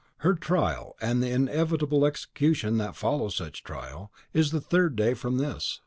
[0.25, 5.37] Her trial, and the inevitable execution that follows such trial, is the third day from
[5.37, 5.79] this.